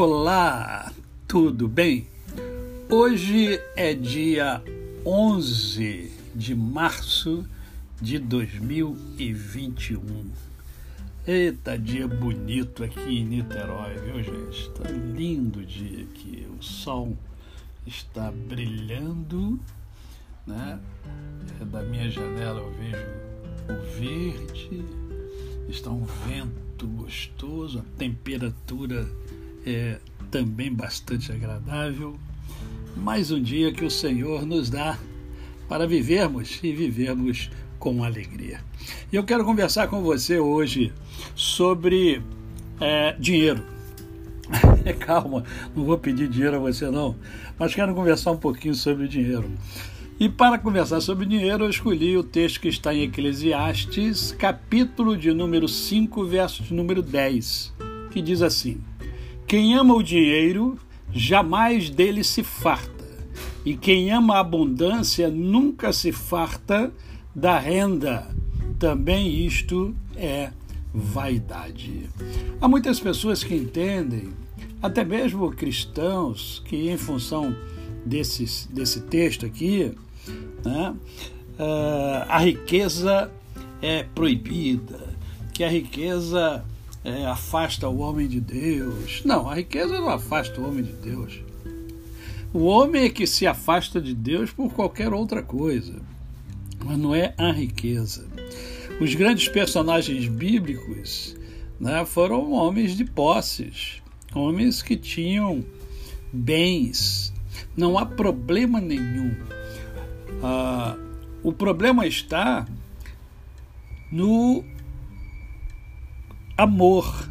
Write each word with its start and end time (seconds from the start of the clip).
Olá, 0.00 0.92
tudo 1.26 1.66
bem? 1.66 2.06
Hoje 2.88 3.60
é 3.74 3.92
dia 3.92 4.62
11 5.04 6.12
de 6.36 6.54
março 6.54 7.44
de 8.00 8.20
2021. 8.20 10.30
Eita, 11.26 11.76
dia 11.76 12.06
bonito 12.06 12.84
aqui 12.84 13.18
em 13.18 13.24
Niterói, 13.24 13.98
viu, 13.98 14.22
gente? 14.22 14.68
Está 14.68 14.88
lindo 14.88 15.66
dia 15.66 16.04
aqui. 16.04 16.46
O 16.56 16.62
sol 16.62 17.18
está 17.84 18.30
brilhando, 18.30 19.58
né? 20.46 20.78
Da 21.72 21.82
minha 21.82 22.08
janela 22.08 22.60
eu 22.60 22.70
vejo 22.70 23.04
o 23.68 23.74
verde, 23.98 24.84
está 25.68 25.90
um 25.90 26.04
vento 26.04 26.86
gostoso, 26.86 27.80
a 27.80 27.82
temperatura 27.98 29.04
é 29.74 29.98
também 30.30 30.72
bastante 30.72 31.30
agradável. 31.30 32.18
Mais 32.96 33.30
um 33.30 33.42
dia 33.42 33.72
que 33.72 33.84
o 33.84 33.90
Senhor 33.90 34.44
nos 34.44 34.70
dá 34.70 34.98
para 35.68 35.86
vivermos 35.86 36.58
e 36.62 36.72
vivermos 36.72 37.50
com 37.78 38.02
alegria. 38.02 38.60
E 39.12 39.16
eu 39.16 39.24
quero 39.24 39.44
conversar 39.44 39.88
com 39.88 40.02
você 40.02 40.38
hoje 40.38 40.92
sobre 41.34 42.22
é, 42.80 43.14
dinheiro. 43.18 43.62
Calma, 45.00 45.44
não 45.76 45.84
vou 45.84 45.98
pedir 45.98 46.28
dinheiro 46.28 46.56
a 46.56 46.60
você 46.60 46.90
não, 46.90 47.14
mas 47.58 47.74
quero 47.74 47.94
conversar 47.94 48.32
um 48.32 48.38
pouquinho 48.38 48.74
sobre 48.74 49.06
dinheiro. 49.06 49.50
E 50.18 50.28
para 50.28 50.58
conversar 50.58 51.00
sobre 51.00 51.26
dinheiro, 51.26 51.64
eu 51.64 51.70
escolhi 51.70 52.16
o 52.16 52.24
texto 52.24 52.60
que 52.60 52.68
está 52.68 52.92
em 52.92 53.02
Eclesiastes, 53.02 54.32
capítulo 54.32 55.16
de 55.16 55.32
número 55.32 55.68
5, 55.68 56.24
verso 56.24 56.62
de 56.62 56.74
número 56.74 57.02
10, 57.02 57.72
que 58.10 58.20
diz 58.20 58.42
assim: 58.42 58.80
quem 59.48 59.74
ama 59.74 59.94
o 59.94 60.02
dinheiro 60.02 60.78
jamais 61.10 61.88
dele 61.88 62.22
se 62.22 62.42
farta, 62.42 63.08
e 63.64 63.74
quem 63.74 64.12
ama 64.12 64.34
a 64.34 64.40
abundância 64.40 65.30
nunca 65.30 65.90
se 65.90 66.12
farta 66.12 66.92
da 67.34 67.58
renda. 67.58 68.28
Também 68.78 69.46
isto 69.46 69.96
é 70.14 70.50
vaidade. 70.92 72.10
Há 72.60 72.68
muitas 72.68 73.00
pessoas 73.00 73.42
que 73.42 73.54
entendem, 73.54 74.28
até 74.82 75.02
mesmo 75.02 75.50
cristãos, 75.50 76.62
que 76.66 76.90
em 76.90 76.98
função 76.98 77.56
desses, 78.04 78.68
desse 78.70 79.00
texto 79.00 79.46
aqui, 79.46 79.92
né, 80.62 80.94
uh, 81.58 82.26
a 82.28 82.38
riqueza 82.38 83.30
é 83.80 84.02
proibida, 84.02 85.08
que 85.54 85.64
a 85.64 85.70
riqueza 85.70 86.64
é, 87.04 87.26
afasta 87.26 87.88
o 87.88 87.98
homem 87.98 88.26
de 88.26 88.40
Deus. 88.40 89.22
Não, 89.24 89.48
a 89.48 89.54
riqueza 89.54 90.00
não 90.00 90.08
afasta 90.08 90.60
o 90.60 90.68
homem 90.68 90.84
de 90.84 90.92
Deus. 90.92 91.40
O 92.52 92.64
homem 92.64 93.04
é 93.04 93.10
que 93.10 93.26
se 93.26 93.46
afasta 93.46 94.00
de 94.00 94.14
Deus 94.14 94.50
por 94.50 94.72
qualquer 94.72 95.12
outra 95.12 95.42
coisa, 95.42 96.00
mas 96.84 96.96
não 96.96 97.14
é 97.14 97.34
a 97.36 97.52
riqueza. 97.52 98.26
Os 99.00 99.14
grandes 99.14 99.48
personagens 99.48 100.26
bíblicos 100.28 101.36
né, 101.78 102.04
foram 102.06 102.52
homens 102.52 102.96
de 102.96 103.04
posses, 103.04 104.02
homens 104.34 104.82
que 104.82 104.96
tinham 104.96 105.64
bens. 106.32 107.32
Não 107.76 107.98
há 107.98 108.06
problema 108.06 108.80
nenhum. 108.80 109.34
Ah, 110.42 110.96
o 111.42 111.52
problema 111.52 112.06
está 112.06 112.66
no 114.10 114.64
amor. 116.58 117.28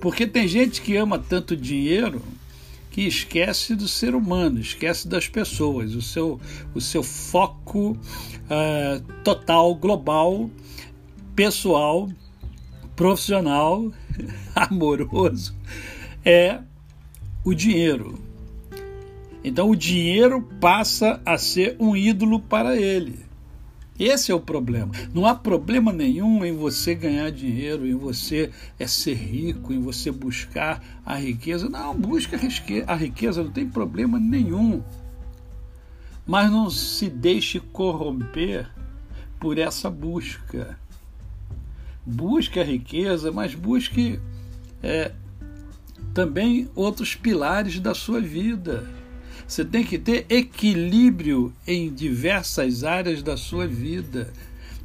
Porque 0.00 0.26
tem 0.26 0.46
gente 0.46 0.80
que 0.80 0.96
ama 0.96 1.18
tanto 1.18 1.56
dinheiro 1.56 2.22
que 2.90 3.02
esquece 3.02 3.74
do 3.74 3.86
ser 3.86 4.14
humano, 4.14 4.60
esquece 4.60 5.06
das 5.06 5.28
pessoas, 5.28 5.94
o 5.94 6.00
seu, 6.00 6.40
o 6.74 6.80
seu 6.80 7.02
foco 7.02 7.90
uh, 7.90 9.12
total, 9.22 9.74
global, 9.74 10.48
pessoal, 11.34 12.08
profissional, 12.96 13.92
amoroso, 14.54 15.54
é 16.24 16.60
o 17.44 17.52
dinheiro. 17.52 18.18
Então 19.42 19.70
o 19.70 19.76
dinheiro 19.76 20.42
passa 20.60 21.20
a 21.24 21.36
ser 21.36 21.76
um 21.78 21.96
ídolo 21.96 22.40
para 22.40 22.76
ele. 22.76 23.29
Esse 24.00 24.32
é 24.32 24.34
o 24.34 24.40
problema. 24.40 24.92
Não 25.12 25.26
há 25.26 25.34
problema 25.34 25.92
nenhum 25.92 26.42
em 26.42 26.56
você 26.56 26.94
ganhar 26.94 27.30
dinheiro, 27.30 27.86
em 27.86 27.94
você 27.94 28.50
é 28.78 28.86
ser 28.86 29.12
rico, 29.12 29.74
em 29.74 29.78
você 29.78 30.10
buscar 30.10 30.82
a 31.04 31.16
riqueza. 31.16 31.68
Não, 31.68 31.94
busca 31.94 32.40
a 32.86 32.94
riqueza, 32.94 33.44
não 33.44 33.50
tem 33.50 33.68
problema 33.68 34.18
nenhum. 34.18 34.82
Mas 36.26 36.50
não 36.50 36.70
se 36.70 37.10
deixe 37.10 37.60
corromper 37.60 38.70
por 39.38 39.58
essa 39.58 39.90
busca. 39.90 40.78
Busque 42.06 42.58
a 42.58 42.64
riqueza, 42.64 43.30
mas 43.30 43.54
busque 43.54 44.18
é, 44.82 45.12
também 46.14 46.70
outros 46.74 47.14
pilares 47.14 47.78
da 47.78 47.94
sua 47.94 48.18
vida 48.18 48.99
você 49.50 49.64
tem 49.64 49.82
que 49.82 49.98
ter 49.98 50.26
equilíbrio 50.28 51.52
em 51.66 51.92
diversas 51.92 52.84
áreas 52.84 53.20
da 53.20 53.36
sua 53.36 53.66
vida. 53.66 54.32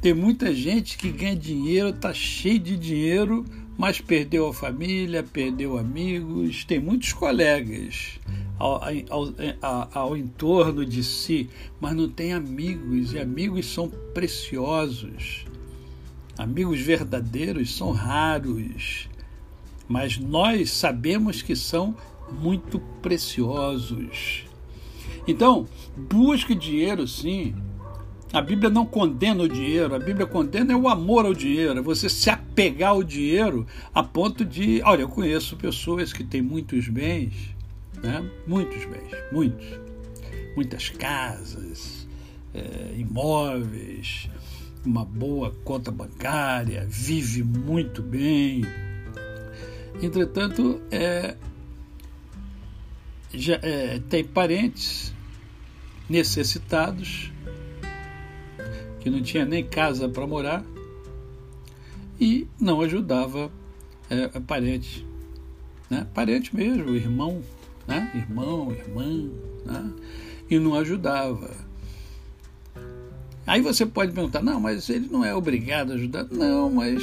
Tem 0.00 0.14
muita 0.14 0.54
gente 0.54 0.96
que 0.96 1.10
ganha 1.10 1.36
dinheiro, 1.36 1.90
está 1.90 2.14
cheio 2.14 2.58
de 2.58 2.74
dinheiro, 2.78 3.44
mas 3.76 4.00
perdeu 4.00 4.48
a 4.48 4.54
família, 4.54 5.22
perdeu 5.22 5.76
amigos. 5.76 6.64
Tem 6.64 6.80
muitos 6.80 7.12
colegas 7.12 8.18
ao, 8.58 8.80
ao, 9.10 9.34
ao, 9.60 9.90
ao 9.92 10.16
entorno 10.16 10.86
de 10.86 11.04
si, 11.04 11.50
mas 11.78 11.94
não 11.94 12.08
tem 12.08 12.32
amigos, 12.32 13.12
e 13.12 13.18
amigos 13.18 13.66
são 13.66 13.90
preciosos. 14.14 15.44
Amigos 16.38 16.80
verdadeiros 16.80 17.76
são 17.76 17.90
raros, 17.90 19.10
mas 19.86 20.16
nós 20.16 20.70
sabemos 20.70 21.42
que 21.42 21.54
são 21.54 21.94
muito 22.32 22.80
preciosos. 23.02 24.53
Então, 25.26 25.66
busque 25.96 26.54
dinheiro 26.54 27.06
sim. 27.08 27.54
A 28.32 28.40
Bíblia 28.40 28.68
não 28.68 28.84
condena 28.84 29.44
o 29.44 29.48
dinheiro, 29.48 29.94
a 29.94 29.98
Bíblia 29.98 30.26
condena 30.26 30.72
é 30.72 30.76
o 30.76 30.88
amor 30.88 31.24
ao 31.24 31.32
dinheiro, 31.32 31.78
é 31.78 31.82
você 31.82 32.08
se 32.08 32.28
apegar 32.28 32.90
ao 32.90 33.04
dinheiro 33.04 33.64
a 33.94 34.02
ponto 34.02 34.44
de. 34.44 34.82
Olha, 34.82 35.02
eu 35.02 35.08
conheço 35.08 35.56
pessoas 35.56 36.12
que 36.12 36.24
têm 36.24 36.42
muitos 36.42 36.88
bens, 36.88 37.32
né? 38.02 38.28
muitos 38.44 38.84
bens, 38.86 39.12
muitos. 39.30 39.64
Muitas 40.56 40.88
casas, 40.88 42.08
é, 42.52 42.94
imóveis, 42.96 44.28
uma 44.84 45.04
boa 45.04 45.52
conta 45.64 45.92
bancária, 45.92 46.86
vive 46.88 47.42
muito 47.42 48.02
bem. 48.02 48.62
Entretanto, 50.02 50.80
é, 50.90 51.36
já, 53.32 53.60
é, 53.62 54.00
tem 54.08 54.24
parentes 54.24 55.13
necessitados, 56.08 57.32
que 59.00 59.10
não 59.10 59.22
tinha 59.22 59.44
nem 59.44 59.64
casa 59.64 60.08
para 60.08 60.26
morar 60.26 60.64
e 62.20 62.46
não 62.60 62.80
ajudava 62.80 63.50
é, 64.08 64.28
parente, 64.40 65.06
né? 65.90 66.06
parente 66.14 66.54
mesmo, 66.54 66.94
irmão, 66.94 67.42
né? 67.86 68.10
irmão, 68.14 68.70
irmã, 68.72 69.30
né? 69.64 69.92
e 70.48 70.58
não 70.58 70.74
ajudava. 70.74 71.50
Aí 73.46 73.60
você 73.60 73.84
pode 73.84 74.12
perguntar, 74.12 74.42
não, 74.42 74.58
mas 74.58 74.88
ele 74.88 75.08
não 75.10 75.24
é 75.24 75.34
obrigado 75.34 75.92
a 75.92 75.94
ajudar. 75.96 76.24
Não, 76.30 76.70
mas 76.70 77.02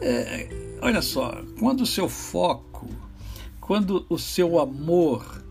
é, 0.00 0.48
olha 0.80 1.00
só, 1.00 1.42
quando 1.60 1.82
o 1.82 1.86
seu 1.86 2.08
foco, 2.08 2.88
quando 3.60 4.04
o 4.08 4.18
seu 4.18 4.58
amor 4.58 5.41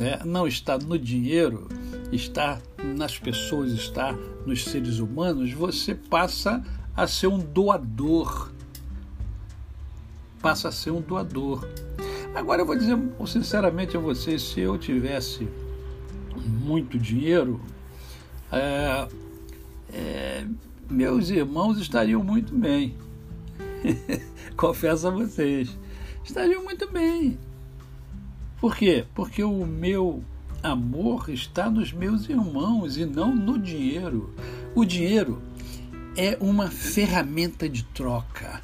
né, 0.00 0.18
não 0.24 0.46
está 0.46 0.78
no 0.78 0.98
dinheiro, 0.98 1.68
está 2.10 2.58
nas 2.82 3.18
pessoas, 3.18 3.72
está 3.72 4.14
nos 4.46 4.64
seres 4.64 4.98
humanos, 4.98 5.52
você 5.52 5.94
passa 5.94 6.64
a 6.96 7.06
ser 7.06 7.26
um 7.26 7.38
doador. 7.38 8.50
Passa 10.40 10.68
a 10.68 10.72
ser 10.72 10.90
um 10.90 11.02
doador. 11.02 11.68
Agora 12.34 12.62
eu 12.62 12.66
vou 12.66 12.76
dizer 12.76 12.96
sinceramente 13.26 13.94
a 13.94 14.00
vocês, 14.00 14.40
se 14.40 14.60
eu 14.60 14.78
tivesse 14.78 15.46
muito 16.34 16.98
dinheiro, 16.98 17.60
é, 18.50 19.06
é, 19.92 20.46
meus 20.88 21.28
irmãos 21.28 21.78
estariam 21.78 22.24
muito 22.24 22.54
bem. 22.54 22.96
Confesso 24.56 25.08
a 25.08 25.10
vocês, 25.10 25.76
estariam 26.24 26.64
muito 26.64 26.90
bem. 26.90 27.38
Por 28.60 28.76
quê? 28.76 29.06
Porque 29.14 29.42
o 29.42 29.64
meu 29.64 30.22
amor 30.62 31.30
está 31.30 31.70
nos 31.70 31.92
meus 31.92 32.28
irmãos 32.28 32.96
e 32.98 33.06
não 33.06 33.34
no 33.34 33.58
dinheiro. 33.58 34.34
O 34.74 34.84
dinheiro 34.84 35.40
é 36.16 36.36
uma 36.40 36.68
ferramenta 36.68 37.68
de 37.68 37.84
troca. 37.84 38.62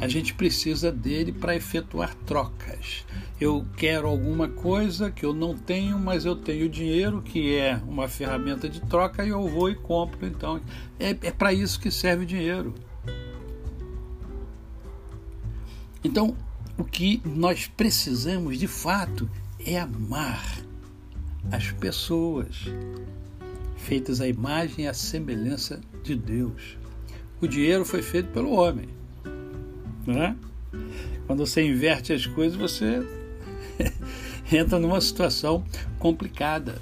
a 0.00 0.08
gente 0.08 0.32
precisa 0.32 0.90
dele 0.90 1.30
para 1.32 1.54
efetuar 1.54 2.14
trocas. 2.26 3.04
Eu 3.40 3.66
quero 3.76 4.08
alguma 4.08 4.48
coisa 4.48 5.10
que 5.10 5.24
eu 5.24 5.34
não 5.34 5.56
tenho, 5.56 5.98
mas 5.98 6.24
eu 6.24 6.34
tenho 6.36 6.68
dinheiro, 6.68 7.20
que 7.20 7.54
é 7.54 7.80
uma 7.86 8.08
ferramenta 8.08 8.68
de 8.68 8.80
troca, 8.80 9.24
e 9.24 9.28
eu 9.28 9.46
vou 9.46 9.70
e 9.70 9.74
compro. 9.74 10.26
Então, 10.26 10.60
é, 10.98 11.10
é 11.10 11.30
para 11.30 11.52
isso 11.52 11.78
que 11.78 11.90
serve 11.90 12.24
o 12.24 12.26
dinheiro. 12.26 12.74
Então, 16.02 16.36
o 16.76 16.84
que 16.84 17.22
nós 17.24 17.66
precisamos 17.66 18.58
de 18.58 18.66
fato 18.66 19.30
é 19.64 19.78
amar 19.78 20.44
as 21.50 21.70
pessoas 21.70 22.64
feitas 23.76 24.20
à 24.20 24.26
imagem 24.26 24.84
e 24.84 24.88
à 24.88 24.94
semelhança 24.94 25.80
de 26.02 26.16
Deus. 26.16 26.76
O 27.40 27.46
dinheiro 27.46 27.84
foi 27.84 28.02
feito 28.02 28.30
pelo 28.30 28.52
homem. 28.52 28.88
Né? 30.06 30.36
Quando 31.26 31.46
você 31.46 31.62
inverte 31.62 32.12
as 32.12 32.26
coisas, 32.26 32.56
você 32.56 33.06
entra 34.50 34.78
numa 34.78 35.00
situação 35.00 35.64
complicada. 35.98 36.80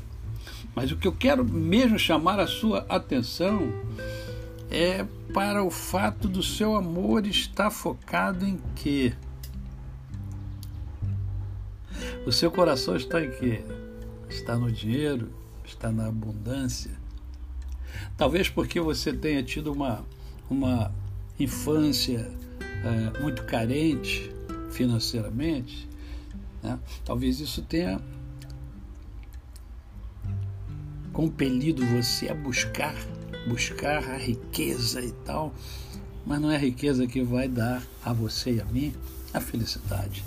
Mas 0.74 0.90
o 0.90 0.96
que 0.96 1.06
eu 1.06 1.12
quero 1.12 1.44
mesmo 1.44 1.98
chamar 1.98 2.40
a 2.40 2.46
sua 2.46 2.86
atenção 2.88 3.72
é 4.70 5.04
para 5.34 5.62
o 5.62 5.70
fato 5.70 6.28
do 6.28 6.42
seu 6.42 6.74
amor 6.76 7.26
estar 7.26 7.70
focado 7.70 8.46
em 8.46 8.58
quê? 8.74 9.12
O 12.24 12.30
seu 12.30 12.52
coração 12.52 12.94
está 12.94 13.20
em 13.20 13.30
quê? 13.32 13.64
Está 14.28 14.56
no 14.56 14.70
dinheiro? 14.70 15.32
Está 15.64 15.90
na 15.90 16.06
abundância? 16.06 16.92
Talvez 18.16 18.48
porque 18.48 18.80
você 18.80 19.12
tenha 19.12 19.42
tido 19.42 19.72
uma, 19.72 20.04
uma 20.48 20.94
infância 21.38 22.30
é, 22.60 23.20
muito 23.20 23.42
carente 23.44 24.32
financeiramente, 24.70 25.88
né? 26.62 26.78
talvez 27.04 27.40
isso 27.40 27.60
tenha 27.62 28.00
compelido 31.12 31.84
você 31.86 32.28
a 32.28 32.34
buscar, 32.34 32.94
buscar 33.48 33.98
a 34.10 34.16
riqueza 34.16 35.02
e 35.02 35.10
tal, 35.24 35.52
mas 36.24 36.40
não 36.40 36.52
é 36.52 36.54
a 36.54 36.60
riqueza 36.60 37.04
que 37.04 37.20
vai 37.20 37.48
dar 37.48 37.82
a 38.04 38.12
você 38.12 38.54
e 38.54 38.60
a 38.60 38.64
mim 38.64 38.94
a 39.34 39.40
felicidade. 39.40 40.24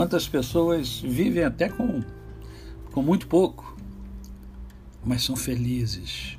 Quantas 0.00 0.26
pessoas 0.26 0.98
vivem 1.00 1.44
até 1.44 1.68
com, 1.68 2.02
com 2.90 3.02
muito 3.02 3.26
pouco, 3.26 3.76
mas 5.04 5.22
são 5.22 5.36
felizes, 5.36 6.38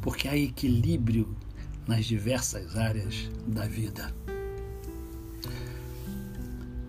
porque 0.00 0.26
há 0.26 0.34
equilíbrio 0.34 1.36
nas 1.86 2.06
diversas 2.06 2.74
áreas 2.74 3.30
da 3.46 3.66
vida. 3.66 4.14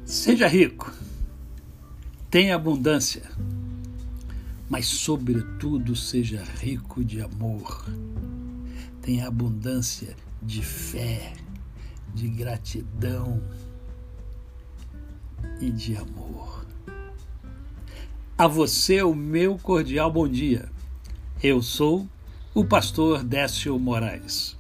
Seja 0.06 0.48
rico, 0.48 0.94
tenha 2.32 2.56
abundância, 2.56 3.30
mas, 4.70 4.86
sobretudo, 4.86 5.94
seja 5.94 6.42
rico 6.62 7.04
de 7.04 7.22
amor. 7.22 7.86
Tenha 9.02 9.28
abundância 9.28 10.16
de 10.42 10.62
fé, 10.62 11.34
de 12.16 12.30
gratidão 12.30 13.44
e 15.60 15.72
de 15.72 15.96
amor. 15.96 16.66
A 18.38 18.48
você, 18.48 19.02
o 19.02 19.16
meu 19.16 19.58
cordial 19.58 20.12
bom 20.12 20.28
dia. 20.28 20.70
Eu 21.42 21.62
sou 21.62 22.08
o 22.54 22.64
pastor 22.64 23.24
Décio 23.24 23.78
Moraes. 23.80 24.58